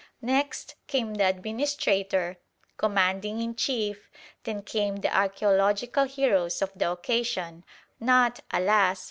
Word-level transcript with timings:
Next 0.23 0.73
came 0.87 1.13
the 1.13 1.27
administrator, 1.29 2.37
commanding 2.75 3.39
in 3.39 3.53
chief, 3.55 4.09
then 4.45 4.63
came 4.63 4.95
the 4.95 5.09
archæological 5.09 6.07
heroes 6.09 6.59
of 6.63 6.71
the 6.75 6.89
occasion 6.89 7.63
(not, 7.99 8.39
alas! 8.49 8.99